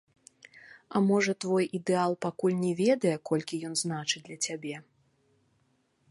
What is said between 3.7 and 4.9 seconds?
значыць для цябе?